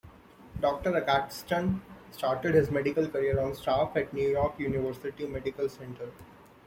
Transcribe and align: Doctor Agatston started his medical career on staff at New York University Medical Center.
Doctor 0.59 0.93
Agatston 0.93 1.81
started 2.09 2.55
his 2.55 2.71
medical 2.71 3.07
career 3.07 3.39
on 3.39 3.53
staff 3.53 3.95
at 3.95 4.11
New 4.11 4.29
York 4.29 4.59
University 4.59 5.27
Medical 5.27 5.69
Center. 5.69 6.09